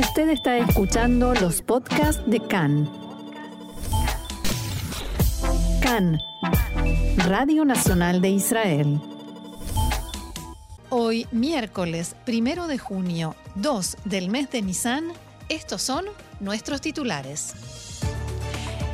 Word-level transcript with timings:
Usted 0.00 0.30
está 0.30 0.56
escuchando 0.56 1.34
los 1.34 1.60
podcasts 1.60 2.22
de 2.26 2.40
CAN. 2.40 2.90
CAN, 5.82 6.18
Radio 7.18 7.66
Nacional 7.66 8.22
de 8.22 8.30
Israel. 8.30 8.98
Hoy, 10.88 11.26
miércoles 11.32 12.16
primero 12.24 12.66
de 12.66 12.78
junio, 12.78 13.36
2 13.56 13.98
del 14.06 14.30
mes 14.30 14.50
de 14.50 14.62
Nisan, 14.62 15.04
estos 15.50 15.82
son 15.82 16.06
nuestros 16.40 16.80
titulares. 16.80 17.52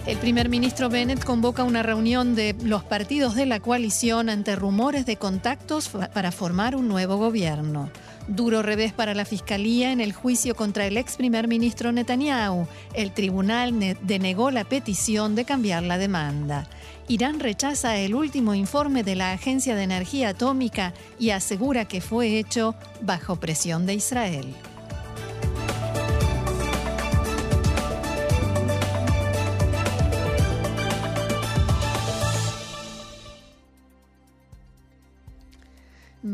El 0.07 0.19
primer 0.19 0.49
ministro 0.49 0.89
Bennett 0.89 1.25
convoca 1.25 1.63
una 1.63 1.85
reunión 1.85 2.35
de 2.35 2.57
los 2.65 2.83
partidos 2.83 3.37
de 3.37 3.47
la 3.47 3.61
coalición 3.61 4.29
ante 4.29 4.57
rumores 4.57 5.07
de 5.07 5.17
contactos 5.19 5.89
para 5.89 6.33
formar 6.33 6.75
un 6.75 6.89
nuevo 6.89 7.17
gobierno. 7.17 7.91
Duro 8.29 8.63
revés 8.63 8.93
para 8.93 9.15
la 9.15 9.25
Fiscalía 9.25 9.93
en 9.93 10.01
el 10.01 10.13
juicio 10.13 10.57
contra 10.57 10.87
el 10.87 10.97
ex 10.97 11.17
primer 11.17 11.47
ministro 11.47 11.93
Netanyahu. 11.93 12.67
El 12.93 13.13
tribunal 13.13 13.97
denegó 14.03 14.51
la 14.51 14.65
petición 14.65 15.37
de 15.37 15.45
cambiar 15.45 15.85
la 15.85 15.97
demanda. 15.97 16.69
Irán 17.07 17.39
rechaza 17.39 17.97
el 17.97 18.17
último 18.17 18.55
informe 18.55 19.05
de 19.05 19.15
la 19.15 19.31
Agencia 19.31 19.77
de 19.77 19.85
Energía 19.85 20.31
Atómica 20.31 20.93
y 21.21 21.31
asegura 21.31 21.85
que 21.85 22.01
fue 22.01 22.39
hecho 22.39 22.75
bajo 23.01 23.37
presión 23.37 23.87
de 23.87 23.95
Israel. 23.95 24.55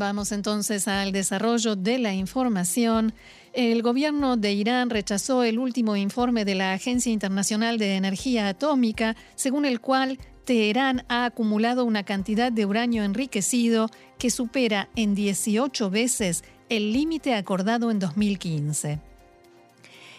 Vamos 0.03 0.33
entonces 0.33 0.89
al 0.89 1.13
desarrollo 1.13 1.77
de 1.77 1.97
la 1.97 2.13
información. 2.13 3.13
El 3.53 3.81
gobierno 3.81 4.35
de 4.35 4.51
Irán 4.51 4.89
rechazó 4.89 5.43
el 5.43 5.59
último 5.59 5.95
informe 5.95 6.43
de 6.43 6.55
la 6.55 6.73
Agencia 6.73 7.09
Internacional 7.09 7.77
de 7.77 7.95
Energía 7.95 8.49
Atómica, 8.49 9.15
según 9.35 9.63
el 9.63 9.79
cual 9.79 10.19
Teherán 10.43 11.05
ha 11.07 11.23
acumulado 11.23 11.85
una 11.85 12.03
cantidad 12.03 12.51
de 12.51 12.65
uranio 12.65 13.05
enriquecido 13.05 13.87
que 14.19 14.29
supera 14.29 14.89
en 14.97 15.15
18 15.15 15.89
veces 15.89 16.43
el 16.67 16.91
límite 16.91 17.33
acordado 17.33 17.89
en 17.89 17.99
2015. 17.99 19.12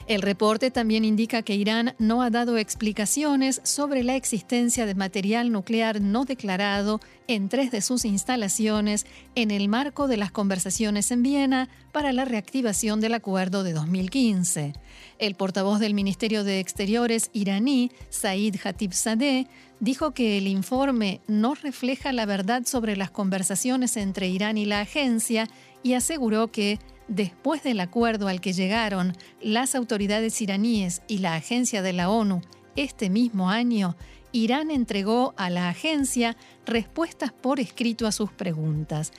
El 0.07 0.21
reporte 0.21 0.71
también 0.71 1.03
indica 1.03 1.41
que 1.41 1.55
Irán 1.55 1.95
no 1.99 2.21
ha 2.21 2.29
dado 2.29 2.59
explicaciones 2.59 3.63
sobre 3.65 4.05
la 4.05 4.17
existencia 4.17 4.85
de 4.85 4.95
material 4.95 5.51
nuclear 5.51 6.03
no 6.03 6.27
declarado 6.27 7.01
en 7.27 7.49
tres 7.49 7.71
de 7.71 7.81
sus 7.81 8.05
instalaciones 8.05 9.07
en 9.35 9.51
el 9.51 9.69
marco 9.71 10.07
de 10.07 10.19
las 10.19 10.31
conversaciones 10.31 11.11
en 11.11 11.23
Viena 11.23 11.71
para 11.91 12.13
la 12.13 12.27
reactivación 12.27 13.01
del 13.01 13.15
acuerdo 13.15 13.63
de 13.63 13.73
2015. 13.73 14.75
El 15.19 15.37
portavoz 15.37 15.81
del 15.81 15.95
Ministerio 15.95 16.45
de 16.45 16.61
Exteriores 16.61 17.31
iraní, 17.33 17.91
Said 18.11 18.57
Sadeh, 18.91 19.47
dijo 19.81 20.13
que 20.13 20.37
el 20.37 20.49
informe 20.49 21.23
no 21.29 21.55
refleja 21.55 22.13
la 22.13 22.27
verdad 22.27 22.65
sobre 22.67 22.95
las 22.97 23.11
conversaciones 23.11 23.97
entre 23.97 24.29
Irán 24.29 24.59
y 24.59 24.67
la 24.67 24.81
agencia 24.81 25.49
y 25.83 25.95
aseguró 25.95 26.49
que 26.49 26.79
después 27.09 27.63
del 27.63 27.81
acuerdo 27.81 28.29
al 28.29 28.41
que 28.41 28.53
llegaron 28.53 29.17
las 29.41 29.75
autoridades 29.75 30.41
iraníes 30.41 31.03
y 31.09 31.19
la 31.19 31.35
agencia 31.35 31.83
de 31.83 31.93
la 31.93 32.11
ONU 32.11 32.41
este 32.77 33.11
mismo 33.11 33.51
año, 33.51 33.97
Irán 34.33 34.73
entregó 34.73 35.33
a 35.37 35.49
la 35.49 35.69
agencia 35.69 36.37
respuestas 36.67 37.33
por 37.33 37.61
escrito 37.61 38.07
a 38.09 38.13
sus 38.13 38.33
preguntas. 38.33 39.13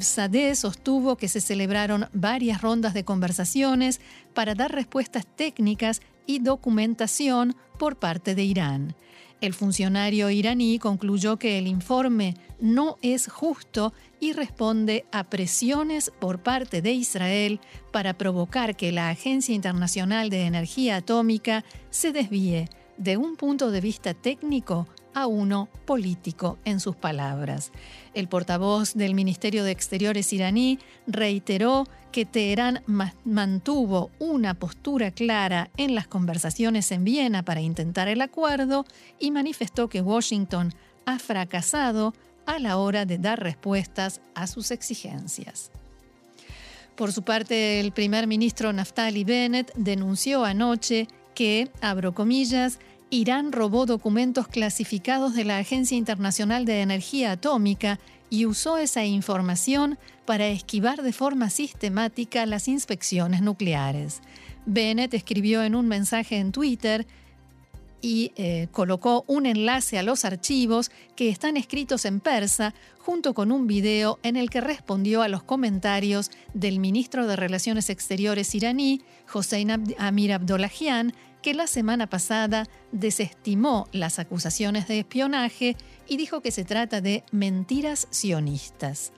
Sadeh 0.00 0.54
sostuvo 0.54 1.16
que 1.16 1.28
se 1.28 1.42
celebraron 1.42 2.08
varias 2.14 2.62
rondas 2.62 2.94
de 2.94 3.04
conversaciones 3.04 4.00
para 4.32 4.54
dar 4.54 4.72
respuestas 4.72 5.26
técnicas 5.26 6.00
y 6.28 6.38
documentación 6.38 7.56
por 7.78 7.96
parte 7.96 8.36
de 8.36 8.44
Irán. 8.44 8.94
El 9.40 9.54
funcionario 9.54 10.30
iraní 10.30 10.78
concluyó 10.78 11.38
que 11.38 11.58
el 11.58 11.66
informe 11.66 12.34
no 12.60 12.98
es 13.02 13.28
justo 13.28 13.92
y 14.20 14.32
responde 14.32 15.04
a 15.12 15.24
presiones 15.24 16.12
por 16.18 16.42
parte 16.42 16.82
de 16.82 16.92
Israel 16.92 17.60
para 17.92 18.18
provocar 18.18 18.76
que 18.76 18.92
la 18.92 19.10
Agencia 19.10 19.54
Internacional 19.54 20.28
de 20.28 20.42
Energía 20.42 20.96
Atómica 20.96 21.64
se 21.90 22.12
desvíe 22.12 22.68
de 22.96 23.16
un 23.16 23.36
punto 23.36 23.70
de 23.70 23.80
vista 23.80 24.12
técnico 24.12 24.88
a 25.14 25.26
uno 25.26 25.68
político, 25.84 26.58
en 26.64 26.80
sus 26.80 26.96
palabras. 26.96 27.72
El 28.14 28.28
portavoz 28.28 28.94
del 28.94 29.14
Ministerio 29.14 29.64
de 29.64 29.70
Exteriores 29.70 30.32
iraní 30.32 30.78
reiteró 31.06 31.86
que 32.12 32.24
Teherán 32.24 32.82
mantuvo 33.24 34.10
una 34.18 34.54
postura 34.54 35.10
clara 35.10 35.70
en 35.76 35.94
las 35.94 36.06
conversaciones 36.06 36.90
en 36.92 37.04
Viena 37.04 37.44
para 37.44 37.60
intentar 37.60 38.08
el 38.08 38.20
acuerdo 38.20 38.84
y 39.18 39.30
manifestó 39.30 39.88
que 39.88 40.00
Washington 40.00 40.72
ha 41.04 41.18
fracasado 41.18 42.14
a 42.46 42.58
la 42.58 42.78
hora 42.78 43.04
de 43.04 43.18
dar 43.18 43.40
respuestas 43.40 44.20
a 44.34 44.46
sus 44.46 44.70
exigencias. 44.70 45.70
Por 46.96 47.12
su 47.12 47.22
parte, 47.22 47.78
el 47.78 47.92
primer 47.92 48.26
ministro 48.26 48.72
Naftali 48.72 49.22
Bennett 49.22 49.72
denunció 49.76 50.44
anoche 50.44 51.06
que, 51.34 51.70
abro 51.80 52.12
comillas, 52.12 52.80
Irán 53.10 53.52
robó 53.52 53.86
documentos 53.86 54.48
clasificados 54.48 55.34
de 55.34 55.44
la 55.44 55.58
Agencia 55.58 55.96
Internacional 55.96 56.64
de 56.64 56.82
Energía 56.82 57.32
Atómica 57.32 57.98
y 58.30 58.44
usó 58.44 58.76
esa 58.76 59.04
información 59.04 59.98
para 60.26 60.48
esquivar 60.48 61.02
de 61.02 61.12
forma 61.12 61.48
sistemática 61.48 62.44
las 62.44 62.68
inspecciones 62.68 63.40
nucleares. 63.40 64.20
Bennett 64.66 65.14
escribió 65.14 65.62
en 65.62 65.74
un 65.74 65.88
mensaje 65.88 66.36
en 66.36 66.52
Twitter 66.52 67.06
y 68.00 68.32
eh, 68.36 68.68
colocó 68.70 69.24
un 69.26 69.46
enlace 69.46 69.98
a 69.98 70.02
los 70.02 70.24
archivos 70.24 70.90
que 71.16 71.30
están 71.30 71.56
escritos 71.56 72.04
en 72.04 72.20
persa 72.20 72.74
junto 72.98 73.34
con 73.34 73.50
un 73.50 73.66
video 73.66 74.18
en 74.22 74.36
el 74.36 74.50
que 74.50 74.60
respondió 74.60 75.22
a 75.22 75.28
los 75.28 75.42
comentarios 75.42 76.30
del 76.52 76.78
ministro 76.78 77.26
de 77.26 77.36
Relaciones 77.36 77.90
Exteriores 77.90 78.54
iraní, 78.54 79.00
Hossein 79.32 79.94
Amir 79.98 80.32
Abdollahian, 80.34 81.14
que 81.42 81.54
la 81.54 81.66
semana 81.66 82.08
pasada 82.08 82.66
desestimó 82.92 83.86
las 83.92 84.18
acusaciones 84.18 84.88
de 84.88 85.00
espionaje 85.00 85.76
y 86.06 86.16
dijo 86.16 86.40
que 86.40 86.50
se 86.50 86.64
trata 86.64 87.00
de 87.00 87.24
mentiras 87.32 88.08
sionistas. 88.10 89.12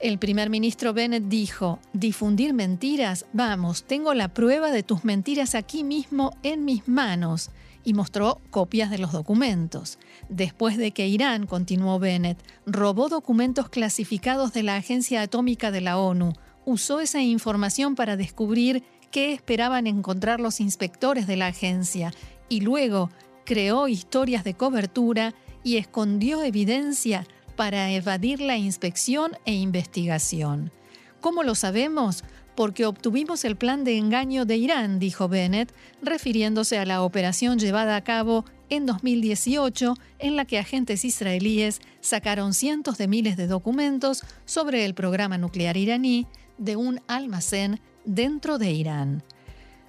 El 0.00 0.18
primer 0.18 0.50
ministro 0.50 0.92
Bennett 0.92 1.24
dijo, 1.24 1.78
difundir 1.92 2.54
mentiras, 2.54 3.26
vamos, 3.32 3.84
tengo 3.84 4.14
la 4.14 4.34
prueba 4.34 4.72
de 4.72 4.82
tus 4.82 5.04
mentiras 5.04 5.54
aquí 5.54 5.84
mismo 5.84 6.36
en 6.42 6.64
mis 6.64 6.88
manos, 6.88 7.50
y 7.84 7.94
mostró 7.94 8.40
copias 8.50 8.90
de 8.90 8.98
los 8.98 9.12
documentos. 9.12 9.98
Después 10.28 10.76
de 10.76 10.92
que 10.92 11.08
Irán, 11.08 11.46
continuó 11.46 11.98
Bennett, 11.98 12.38
robó 12.66 13.08
documentos 13.08 13.68
clasificados 13.68 14.52
de 14.52 14.62
la 14.62 14.76
Agencia 14.76 15.22
Atómica 15.22 15.70
de 15.70 15.80
la 15.80 15.98
ONU, 15.98 16.32
usó 16.64 17.00
esa 17.00 17.20
información 17.20 17.94
para 17.94 18.16
descubrir 18.16 18.84
qué 19.12 19.32
esperaban 19.32 19.86
encontrar 19.86 20.40
los 20.40 20.58
inspectores 20.58 21.28
de 21.28 21.36
la 21.36 21.48
agencia 21.48 22.12
y 22.48 22.62
luego 22.62 23.10
creó 23.44 23.86
historias 23.86 24.42
de 24.42 24.54
cobertura 24.54 25.34
y 25.62 25.76
escondió 25.76 26.42
evidencia 26.42 27.26
para 27.54 27.90
evadir 27.92 28.40
la 28.40 28.56
inspección 28.56 29.32
e 29.44 29.52
investigación. 29.52 30.72
¿Cómo 31.20 31.44
lo 31.44 31.54
sabemos? 31.54 32.24
Porque 32.56 32.86
obtuvimos 32.86 33.44
el 33.44 33.56
plan 33.56 33.84
de 33.84 33.96
engaño 33.96 34.44
de 34.44 34.56
Irán, 34.56 34.98
dijo 34.98 35.28
Bennett, 35.28 35.72
refiriéndose 36.02 36.78
a 36.78 36.84
la 36.84 37.02
operación 37.02 37.58
llevada 37.58 37.96
a 37.96 38.04
cabo 38.04 38.44
en 38.70 38.86
2018 38.86 39.94
en 40.18 40.36
la 40.36 40.46
que 40.46 40.58
agentes 40.58 41.04
israelíes 41.04 41.80
sacaron 42.00 42.54
cientos 42.54 42.98
de 42.98 43.08
miles 43.08 43.36
de 43.36 43.46
documentos 43.46 44.22
sobre 44.46 44.84
el 44.84 44.94
programa 44.94 45.38
nuclear 45.38 45.76
iraní 45.76 46.26
de 46.58 46.76
un 46.76 47.00
almacén 47.06 47.80
dentro 48.04 48.58
de 48.58 48.72
Irán. 48.72 49.22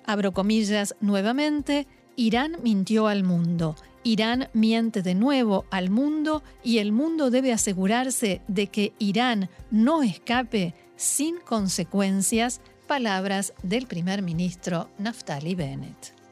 Abro 0.06 0.34
comillas 0.34 0.96
nuevamente, 1.02 1.88
Irán 2.16 2.58
mintió 2.64 3.08
al 3.08 3.24
mundo. 3.24 3.76
Irán 4.04 4.50
miente 4.54 5.02
de 5.02 5.16
nuevo 5.16 5.66
al 5.72 5.90
mundo 5.90 6.44
y 6.64 6.80
el 6.80 6.92
mundo 6.92 7.30
debe 7.30 7.54
asegurarse 7.54 8.42
de 8.48 8.68
que 8.68 8.94
Irán 9.00 9.50
no 9.72 10.04
escape 10.04 10.74
sin 10.96 11.38
consecuencias, 11.38 12.62
palabras 12.88 13.54
del 13.64 13.88
primer 13.88 14.22
ministro 14.22 14.90
Naftali 14.98 15.56
Bennett. 15.56 16.23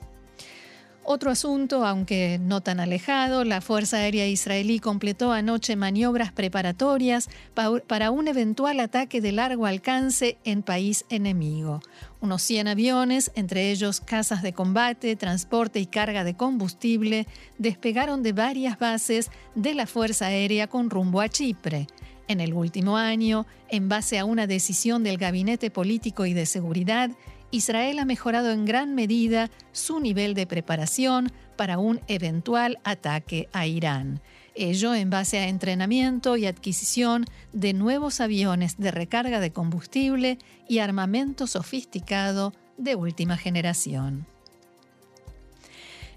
Otro 1.13 1.30
asunto, 1.30 1.86
aunque 1.86 2.40
no 2.42 2.62
tan 2.62 2.80
alejado, 2.80 3.44
la 3.44 3.60
Fuerza 3.60 3.98
Aérea 3.98 4.30
Israelí 4.30 4.80
completó 4.80 5.34
anoche 5.34 5.75
maniobras 5.75 6.31
preparatorias 6.31 7.28
para 7.54 8.12
un 8.12 8.30
eventual 8.30 8.80
ataque 8.80 9.19
de 9.19 9.34
largo 9.34 9.66
alcance 9.66 10.38
en 10.46 10.63
país 10.63 11.04
enemigo. 11.10 11.81
Unos 12.22 12.42
100 12.44 12.69
aviones, 12.69 13.31
entre 13.36 13.72
ellos 13.72 14.00
casas 14.00 14.42
de 14.42 14.54
combate, 14.54 15.18
transporte 15.18 15.81
y 15.81 15.86
carga 15.86 16.24
de 16.24 16.38
combustible, 16.38 17.28
despegaron 17.57 18.24
de 18.24 18.31
varias 18.31 18.80
bases 18.80 19.31
de 19.54 19.74
la 19.74 19.88
Fuerza 19.88 20.28
Aérea 20.28 20.68
con 20.68 20.90
rumbo 20.90 21.19
a 21.19 21.28
Chipre. 21.28 21.88
En 22.30 22.40
el 22.40 22.54
último 22.54 22.96
año, 22.96 23.46
en 23.68 23.90
base 23.90 24.18
a 24.18 24.24
una 24.24 24.48
decisión 24.48 25.04
del 25.04 25.18
Gabinete 25.18 25.72
Político 25.72 26.25
y 26.25 26.31
de 26.31 26.46
Seguridad, 26.46 27.12
Israel 27.51 28.00
ha 28.00 28.06
mejorado 28.06 28.51
en 28.51 28.65
gran 28.65 28.95
medida 28.95 29.50
su 29.74 30.00
nivel 30.00 30.33
de 30.33 30.48
preparación 30.48 31.31
para 31.57 31.77
un 31.77 32.00
eventual 32.07 32.80
ataque 32.83 33.50
a 33.51 33.68
Irán. 33.68 34.21
Ello 34.56 34.95
en 34.95 35.09
base 35.09 35.38
a 35.38 35.48
entrenamiento 35.48 36.38
y 36.38 36.45
adquisición 36.45 37.25
de 37.53 37.74
nuevos 37.74 38.19
aviones 38.19 38.77
de 38.77 38.92
recarga 38.92 39.39
de 39.39 39.51
combustible 39.51 40.38
y 40.68 40.80
armamento 40.80 41.48
sofisticado 41.48 42.53
de 42.77 42.95
última 42.95 43.38
generación. 43.38 44.25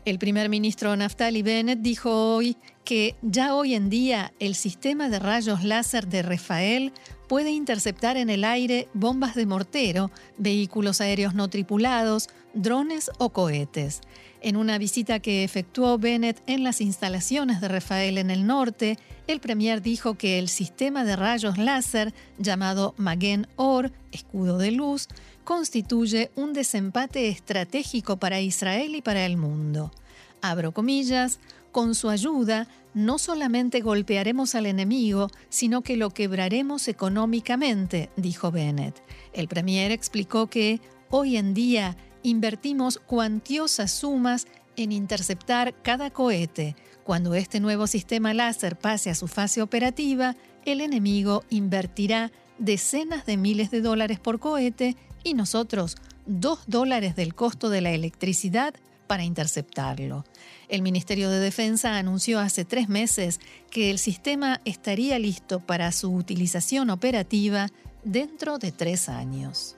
El 0.05 0.19
primer 0.19 0.51
ministro 0.51 0.95
Naftali 0.95 1.41
Bennett 1.43 1.81
dijo 1.81 2.35
hoy 2.35 2.59
que 2.85 3.17
ya 3.23 3.55
hoy 3.55 3.75
en 3.75 3.89
día 3.89 4.35
el 4.39 4.55
sistema 4.55 5.09
de 5.09 5.19
rayos 5.19 5.65
láser 5.65 6.09
de 6.09 6.23
Rafael 6.23 6.93
puede 7.29 7.51
interceptar 7.51 8.17
en 8.17 8.31
el 8.31 8.45
aire 8.45 8.89
bombas 8.95 9.35
de 9.35 9.47
mortero, 9.47 10.11
vehículos 10.39 11.01
aéreos 11.01 11.35
no 11.35 11.49
tripulados, 11.49 12.29
drones 12.53 13.11
o 13.19 13.31
cohetes. 13.31 14.01
En 14.41 14.57
una 14.57 14.77
visita 14.77 15.21
que 15.21 15.43
efectuó 15.43 15.99
Bennett 15.99 16.43
en 16.47 16.65
las 16.65 16.83
instalaciones 16.83 17.61
de 17.61 17.69
Rafael 17.69 18.19
en 18.19 18.31
el 18.31 18.47
norte, 18.47 18.99
el 19.27 19.41
premier 19.41 19.81
dijo 19.81 20.17
que 20.17 20.39
el 20.39 20.49
sistema 20.49 21.05
de 21.05 21.17
rayos 21.17 21.57
láser 21.57 22.13
llamado 22.39 22.95
Magen 22.99 23.47
Or, 23.57 23.91
escudo 24.13 24.59
de 24.59 24.71
luz, 24.71 25.09
constituye 25.45 26.31
un 26.35 26.53
desempate 26.53 27.29
estratégico 27.29 28.19
para 28.19 28.41
Israel 28.41 28.95
y 28.95 29.03
para 29.03 29.25
el 29.25 29.39
mundo. 29.39 29.91
Abro 30.43 30.73
comillas, 30.73 31.39
con 31.75 31.97
su 31.97 32.09
ayuda, 32.09 32.69
no 32.95 33.19
solamente 33.19 33.81
golpearemos 33.81 34.55
al 34.55 34.67
enemigo, 34.67 35.29
sino 35.49 35.83
que 35.83 35.97
lo 35.97 36.11
quebraremos 36.11 36.87
económicamente, 36.87 38.11
dijo 38.17 38.53
Bennett. 38.53 39.03
El 39.33 39.49
premier 39.49 39.91
explicó 39.91 40.47
que 40.47 40.81
hoy 41.11 41.37
en 41.37 41.53
día 41.53 41.97
invertimos 42.23 42.99
cuantiosas 42.99 43.91
sumas 43.91 44.47
en 44.77 44.93
interceptar 44.93 45.75
cada 45.83 46.11
cohete. 46.11 46.77
Cuando 47.03 47.35
este 47.35 47.59
nuevo 47.59 47.89
sistema 47.89 48.33
láser 48.35 48.79
pase 48.79 49.11
a 49.11 49.17
su 49.17 49.27
fase 49.27 49.61
operativa, 49.61 50.37
el 50.65 50.81
enemigo 50.81 51.43
invertirá 51.51 52.31
decenas 52.61 53.27
de 53.27 53.37
miles 53.37 53.73
de 53.73 53.81
dólares 53.81 54.21
por 54.21 54.39
cohete 54.39 54.97
y 55.25 55.35
nosotros 55.35 55.97
dos 56.25 56.61
dólares 56.69 57.17
del 57.17 57.35
costo 57.35 57.69
de 57.69 57.81
la 57.81 57.91
electricidad 57.91 58.75
para 59.07 59.25
interceptarlo. 59.25 60.25
El 60.69 60.83
Ministerio 60.83 61.31
de 61.31 61.41
Defensa 61.41 61.97
anunció 61.97 62.41
hace 62.41 62.65
tres 62.65 62.89
meses 62.89 63.41
que 63.71 63.91
el 63.91 63.99
sistema 63.99 64.61
estaría 64.65 65.19
listo 65.19 65.61
para 65.61 65.93
su 65.93 66.13
utilización 66.13 66.91
operativa 66.91 67.69
dentro 68.05 68.59
de 68.59 68.73
tres 68.73 69.09
años. 69.09 69.77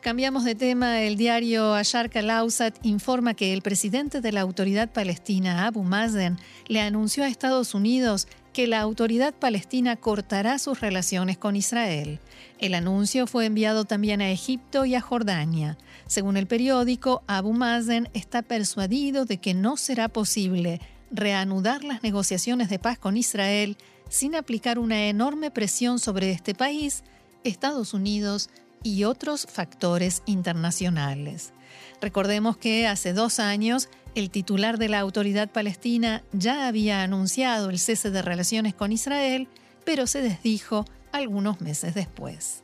Cambiamos 0.00 0.44
de 0.44 0.54
tema. 0.54 1.02
El 1.02 1.16
diario 1.16 1.74
Ashar 1.74 2.10
Lausat 2.14 2.74
informa 2.86 3.34
que 3.34 3.52
el 3.52 3.60
presidente 3.60 4.22
de 4.22 4.32
la 4.32 4.40
autoridad 4.40 4.88
palestina, 4.90 5.66
Abu 5.66 5.82
Mazen, 5.82 6.38
le 6.68 6.80
anunció 6.80 7.22
a 7.22 7.28
Estados 7.28 7.74
Unidos 7.74 8.26
que 8.54 8.66
la 8.66 8.80
autoridad 8.80 9.34
palestina 9.34 9.96
cortará 9.96 10.58
sus 10.58 10.80
relaciones 10.80 11.36
con 11.36 11.54
Israel. 11.54 12.18
El 12.58 12.72
anuncio 12.72 13.26
fue 13.26 13.44
enviado 13.44 13.84
también 13.84 14.22
a 14.22 14.30
Egipto 14.30 14.86
y 14.86 14.94
a 14.94 15.02
Jordania. 15.02 15.76
Según 16.06 16.38
el 16.38 16.46
periódico, 16.46 17.22
Abu 17.26 17.52
Mazen 17.52 18.08
está 18.14 18.40
persuadido 18.40 19.26
de 19.26 19.36
que 19.36 19.52
no 19.52 19.76
será 19.76 20.08
posible 20.08 20.80
reanudar 21.10 21.84
las 21.84 22.02
negociaciones 22.02 22.70
de 22.70 22.78
paz 22.78 22.98
con 22.98 23.18
Israel 23.18 23.76
sin 24.08 24.34
aplicar 24.34 24.78
una 24.78 25.08
enorme 25.08 25.50
presión 25.50 25.98
sobre 25.98 26.30
este 26.30 26.54
país, 26.54 27.04
Estados 27.44 27.92
Unidos 27.92 28.48
y 28.82 29.04
otros 29.04 29.46
factores 29.46 30.22
internacionales. 30.26 31.52
Recordemos 32.00 32.56
que 32.56 32.86
hace 32.86 33.12
dos 33.12 33.38
años 33.38 33.88
el 34.14 34.30
titular 34.30 34.78
de 34.78 34.88
la 34.88 35.00
autoridad 35.00 35.50
palestina 35.50 36.22
ya 36.32 36.66
había 36.66 37.02
anunciado 37.02 37.70
el 37.70 37.78
cese 37.78 38.10
de 38.10 38.22
relaciones 38.22 38.74
con 38.74 38.92
Israel, 38.92 39.48
pero 39.84 40.06
se 40.06 40.22
desdijo 40.22 40.84
algunos 41.12 41.60
meses 41.60 41.94
después. 41.94 42.62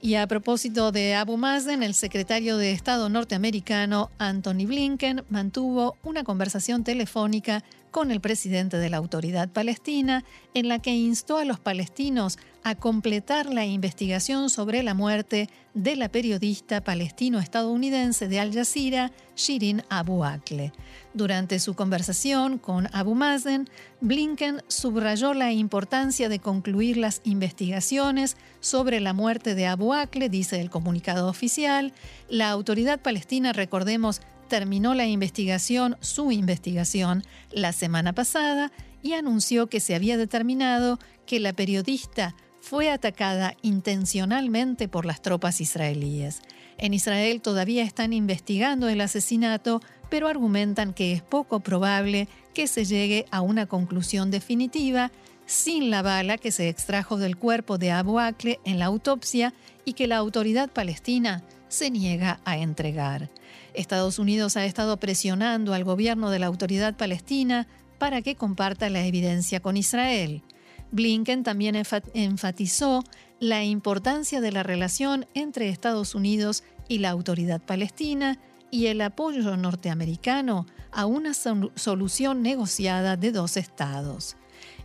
Y 0.00 0.14
a 0.14 0.28
propósito 0.28 0.92
de 0.92 1.16
Abu 1.16 1.36
Mazen, 1.36 1.82
el 1.82 1.92
secretario 1.92 2.56
de 2.56 2.70
Estado 2.70 3.08
norteamericano 3.08 4.10
Anthony 4.18 4.64
Blinken 4.66 5.24
mantuvo 5.28 5.96
una 6.04 6.22
conversación 6.22 6.84
telefónica 6.84 7.64
con 7.90 8.12
el 8.12 8.20
presidente 8.20 8.76
de 8.76 8.90
la 8.90 8.98
autoridad 8.98 9.48
palestina 9.48 10.24
en 10.54 10.68
la 10.68 10.78
que 10.78 10.94
instó 10.94 11.38
a 11.38 11.44
los 11.44 11.58
palestinos 11.58 12.38
a 12.68 12.74
completar 12.74 13.46
la 13.46 13.64
investigación 13.64 14.50
sobre 14.50 14.82
la 14.82 14.92
muerte 14.92 15.48
de 15.72 15.96
la 15.96 16.10
periodista 16.10 16.82
palestino-estadounidense 16.82 18.28
de 18.28 18.40
Al 18.40 18.52
Jazeera, 18.52 19.10
Shirin 19.36 19.82
Abu 19.88 20.22
Akleh. 20.22 20.72
Durante 21.14 21.60
su 21.60 21.74
conversación 21.74 22.58
con 22.58 22.88
Abu 22.92 23.14
Mazen, 23.14 23.70
Blinken 24.02 24.62
subrayó 24.68 25.32
la 25.32 25.50
importancia 25.52 26.28
de 26.28 26.40
concluir 26.40 26.98
las 26.98 27.22
investigaciones 27.24 28.36
sobre 28.60 29.00
la 29.00 29.14
muerte 29.14 29.54
de 29.54 29.66
Abu 29.66 29.94
Akleh, 29.94 30.28
dice 30.28 30.60
el 30.60 30.68
comunicado 30.68 31.28
oficial. 31.28 31.94
La 32.28 32.50
autoridad 32.50 33.00
palestina, 33.00 33.54
recordemos, 33.54 34.20
terminó 34.48 34.92
la 34.94 35.06
investigación, 35.06 35.96
su 36.00 36.32
investigación, 36.32 37.22
la 37.50 37.72
semana 37.72 38.12
pasada 38.12 38.72
y 39.02 39.14
anunció 39.14 39.68
que 39.68 39.80
se 39.80 39.94
había 39.94 40.18
determinado 40.18 40.98
que 41.24 41.40
la 41.40 41.52
periodista 41.52 42.34
fue 42.68 42.90
atacada 42.90 43.56
intencionalmente 43.62 44.88
por 44.88 45.06
las 45.06 45.22
tropas 45.22 45.62
israelíes. 45.62 46.42
En 46.76 46.92
Israel 46.92 47.40
todavía 47.40 47.82
están 47.82 48.12
investigando 48.12 48.90
el 48.90 49.00
asesinato, 49.00 49.80
pero 50.10 50.28
argumentan 50.28 50.92
que 50.92 51.14
es 51.14 51.22
poco 51.22 51.60
probable 51.60 52.28
que 52.52 52.66
se 52.66 52.84
llegue 52.84 53.24
a 53.30 53.40
una 53.40 53.64
conclusión 53.64 54.30
definitiva 54.30 55.10
sin 55.46 55.88
la 55.88 56.02
bala 56.02 56.36
que 56.36 56.52
se 56.52 56.68
extrajo 56.68 57.16
del 57.16 57.38
cuerpo 57.38 57.78
de 57.78 57.90
Abu 57.90 58.18
Akle 58.18 58.60
en 58.66 58.78
la 58.78 58.84
autopsia 58.84 59.54
y 59.86 59.94
que 59.94 60.06
la 60.06 60.18
autoridad 60.18 60.68
palestina 60.68 61.42
se 61.68 61.90
niega 61.90 62.38
a 62.44 62.58
entregar. 62.58 63.30
Estados 63.72 64.18
Unidos 64.18 64.58
ha 64.58 64.66
estado 64.66 64.98
presionando 64.98 65.72
al 65.72 65.84
gobierno 65.84 66.28
de 66.28 66.38
la 66.38 66.48
autoridad 66.48 66.94
palestina 66.96 67.66
para 67.96 68.20
que 68.20 68.34
comparta 68.34 68.90
la 68.90 69.06
evidencia 69.06 69.60
con 69.60 69.78
Israel. 69.78 70.42
Blinken 70.90 71.42
también 71.42 71.76
enfatizó 72.14 73.04
la 73.40 73.64
importancia 73.64 74.40
de 74.40 74.52
la 74.52 74.62
relación 74.62 75.26
entre 75.34 75.68
Estados 75.68 76.14
Unidos 76.14 76.64
y 76.88 76.98
la 76.98 77.10
autoridad 77.10 77.60
palestina 77.60 78.38
y 78.70 78.86
el 78.86 79.00
apoyo 79.00 79.56
norteamericano 79.56 80.66
a 80.90 81.06
una 81.06 81.32
solución 81.34 82.42
negociada 82.42 83.16
de 83.16 83.32
dos 83.32 83.56
estados. 83.56 84.36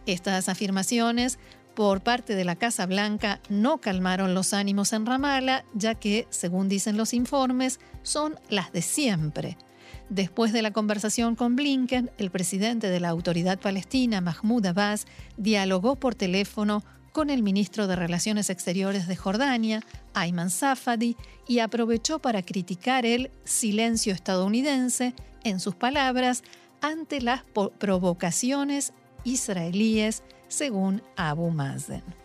Estas 0.05 0.49
afirmaciones 0.49 1.39
por 1.75 2.01
parte 2.01 2.35
de 2.35 2.45
la 2.45 2.55
Casa 2.55 2.85
Blanca 2.85 3.39
no 3.49 3.79
calmaron 3.79 4.35
los 4.35 4.53
ánimos 4.53 4.93
en 4.93 5.05
Ramallah, 5.05 5.65
ya 5.73 5.95
que, 5.95 6.27
según 6.29 6.69
dicen 6.69 6.97
los 6.97 7.13
informes, 7.13 7.79
son 8.03 8.35
las 8.49 8.71
de 8.71 8.81
siempre. 8.81 9.57
Después 10.13 10.53
de 10.53 10.61
la 10.61 10.69
conversación 10.69 11.35
con 11.35 11.55
Blinken, 11.55 12.11
el 12.19 12.29
presidente 12.29 12.87
de 12.91 12.99
la 12.99 13.09
Autoridad 13.09 13.59
Palestina, 13.59 14.21
Mahmoud 14.21 14.63
Abbas, 14.67 15.07
dialogó 15.37 15.95
por 15.95 16.13
teléfono 16.13 16.83
con 17.11 17.31
el 17.31 17.41
ministro 17.41 17.87
de 17.87 17.95
Relaciones 17.95 18.51
Exteriores 18.51 19.07
de 19.07 19.15
Jordania, 19.15 19.81
Ayman 20.13 20.51
Safadi, 20.51 21.17
y 21.47 21.59
aprovechó 21.59 22.19
para 22.19 22.43
criticar 22.43 23.07
el 23.07 23.31
silencio 23.43 24.13
estadounidense, 24.13 25.15
en 25.43 25.59
sus 25.59 25.73
palabras, 25.73 26.43
ante 26.79 27.19
las 27.19 27.41
provocaciones 27.79 28.93
israelíes 29.23 30.21
según 30.47 31.01
Abu 31.15 31.49
Mazen. 31.49 32.22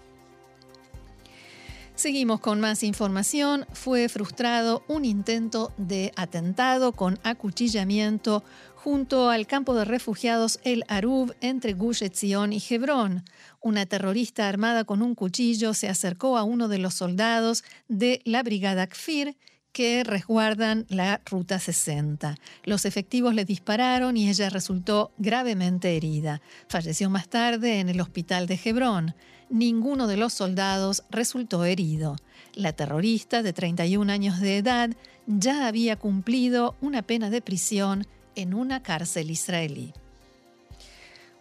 Seguimos 1.99 2.39
con 2.39 2.61
más 2.61 2.85
información. 2.85 3.67
Fue 3.73 4.09
frustrado 4.09 4.85
un 4.87 5.05
intento 5.05 5.73
de 5.79 6.13
atentado 6.15 6.93
con 6.93 7.19
acuchillamiento 7.25 8.45
junto 8.77 9.31
al 9.31 9.49
campo 9.49 9.75
de 9.75 9.85
refugiados 9.85 10.61
El 10.63 10.85
Arub 10.87 11.35
entre 11.41 11.73
Gush 11.73 12.05
Etzion 12.05 12.53
y 12.53 12.63
Hebrón. 12.71 13.25
Una 13.61 13.85
terrorista 13.85 14.49
armada 14.49 14.85
con 14.85 15.03
un 15.03 15.17
cuchillo 15.17 15.75
se 15.75 15.89
acercó 15.89 16.39
a 16.39 16.45
uno 16.45 16.69
de 16.69 16.79
los 16.79 16.95
soldados 16.95 17.65
de 17.89 18.23
la 18.25 18.45
brigada 18.45 18.87
Kfir 18.87 19.37
que 19.73 20.05
resguardan 20.05 20.87
la 20.89 21.21
Ruta 21.29 21.59
60. 21.59 22.37
Los 22.63 22.85
efectivos 22.85 23.35
le 23.35 23.45
dispararon 23.45 24.17
y 24.17 24.29
ella 24.29 24.51
resultó 24.51 25.11
gravemente 25.19 25.97
herida. 25.97 26.43
Falleció 26.69 27.11
más 27.11 27.29
tarde 27.29 27.81
en 27.81 27.89
el 27.89 28.01
hospital 28.01 28.47
de 28.47 28.61
Hebrón. 28.65 29.17
Ninguno 29.51 30.07
de 30.07 30.17
los 30.17 30.35
soldados 30.35 31.05
resultó 31.11 31.65
herido. 31.65 32.17
La 32.55 32.73
terrorista, 32.73 33.43
de 33.43 33.53
31 33.53 34.13
años 34.13 34.41
de 34.41 34.59
edad, 34.59 34.91
ya 35.27 35.67
había 35.67 35.97
cumplido 35.97 36.75
una 36.81 37.03
pena 37.03 37.31
de 37.31 37.41
prisión 37.41 38.07
en 38.35 38.53
una 38.53 38.83
cárcel 38.83 39.31
israelí. 39.31 39.95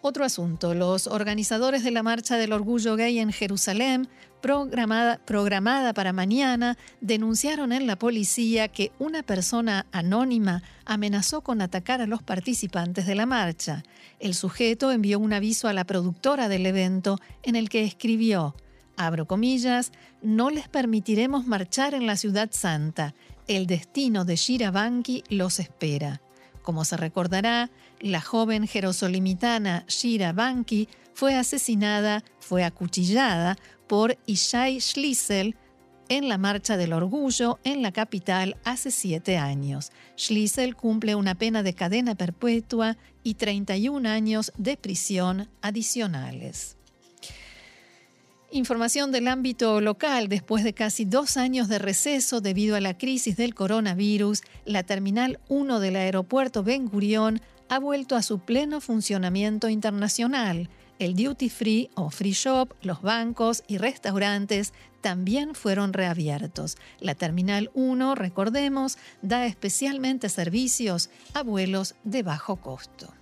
Otro 0.01 0.23
asunto, 0.23 0.75
los 0.75 1.07
organizadores 1.07 1.83
de 1.83 1.91
la 1.91 2.03
Marcha 2.03 2.37
del 2.37 2.53
Orgullo 2.53 2.95
Gay 2.95 3.17
en 3.17 3.31
Jerusalén, 3.31 4.07
programada, 4.41 5.19
programada, 5.25 5.93
para 5.93 6.13
mañana, 6.13 6.77
denunciaron 7.01 7.71
en 7.71 7.87
la 7.87 7.97
policía 7.97 8.67
que 8.67 8.91
una 8.99 9.23
persona 9.23 9.87
anónima 9.91 10.61
amenazó 10.85 11.41
con 11.41 11.61
atacar 11.61 11.99
a 11.99 12.07
los 12.07 12.21
participantes 12.21 13.07
de 13.07 13.15
la 13.15 13.25
marcha. 13.25 13.83
El 14.19 14.35
sujeto 14.35 14.91
envió 14.91 15.17
un 15.17 15.33
aviso 15.33 15.67
a 15.67 15.73
la 15.73 15.83
productora 15.83 16.47
del 16.47 16.67
evento 16.67 17.17
en 17.41 17.55
el 17.55 17.67
que 17.67 17.83
escribió, 17.83 18.55
abro 18.97 19.25
comillas, 19.25 19.91
no 20.21 20.51
les 20.51 20.69
permitiremos 20.69 21.47
marchar 21.47 21.95
en 21.95 22.05
la 22.05 22.17
ciudad 22.17 22.49
santa. 22.51 23.15
El 23.47 23.65
destino 23.65 24.25
de 24.25 24.35
Shira 24.35 24.69
Banki 24.69 25.23
los 25.29 25.59
espera. 25.59 26.21
Como 26.67 26.83
se 26.83 26.97
recordará, 26.97 27.71
la 28.01 28.19
joven 28.19 28.67
jerosolimitana 28.67 29.85
Shira 29.87 30.33
Banki 30.33 30.89
fue 31.13 31.33
asesinada, 31.33 32.25
fue 32.41 32.65
acuchillada 32.65 33.55
por 33.87 34.17
Ishai 34.25 34.81
Schlissel 34.81 35.55
en 36.09 36.27
la 36.27 36.37
Marcha 36.37 36.75
del 36.75 36.91
Orgullo 36.91 37.57
en 37.63 37.81
la 37.81 37.93
capital 37.93 38.57
hace 38.65 38.91
siete 38.91 39.37
años. 39.37 39.93
Schlissel 40.17 40.75
cumple 40.75 41.15
una 41.15 41.35
pena 41.35 41.63
de 41.63 41.73
cadena 41.73 42.15
perpetua 42.15 42.97
y 43.23 43.35
31 43.35 44.09
años 44.09 44.51
de 44.57 44.75
prisión 44.75 45.47
adicionales. 45.61 46.76
Información 48.51 49.11
del 49.11 49.27
ámbito 49.27 49.81
local. 49.81 50.29
Después 50.29 50.63
de 50.63 50.73
casi 50.73 51.03
dos 51.03 51.35
años 51.35 51.67
de 51.67 51.79
receso 51.79 52.39
debido 52.39 52.77
a 52.77 52.81
la 52.81 52.97
crisis 52.97 53.35
del 53.35 53.53
coronavirus, 53.53 54.41
la 54.63 54.83
Terminal 54.83 55.39
1 55.49 55.81
del 55.81 55.97
aeropuerto 55.97 56.63
Ben 56.63 56.87
Gurión 56.87 57.41
ha 57.67 57.77
vuelto 57.79 58.15
a 58.15 58.21
su 58.21 58.39
pleno 58.39 58.79
funcionamiento 58.79 59.67
internacional. 59.67 60.69
El 60.97 61.15
duty 61.15 61.49
free 61.49 61.89
o 61.95 62.09
free 62.09 62.31
shop, 62.31 62.73
los 62.81 63.01
bancos 63.01 63.63
y 63.67 63.77
restaurantes 63.77 64.73
también 65.01 65.53
fueron 65.53 65.91
reabiertos. 65.91 66.77
La 67.01 67.15
Terminal 67.15 67.69
1, 67.73 68.15
recordemos, 68.15 68.97
da 69.21 69.45
especialmente 69.45 70.29
servicios 70.29 71.09
a 71.33 71.43
vuelos 71.43 71.95
de 72.05 72.23
bajo 72.23 72.55
costo. 72.55 73.13